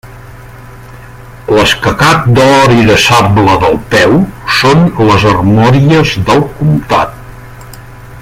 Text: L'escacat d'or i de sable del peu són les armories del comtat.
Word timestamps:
L'escacat 1.57 2.23
d'or 2.39 2.73
i 2.77 2.87
de 2.87 2.95
sable 3.03 3.59
del 3.65 3.77
peu 3.93 4.17
són 4.61 4.83
les 5.11 5.27
armories 5.35 6.15
del 6.31 6.45
comtat. 6.63 7.79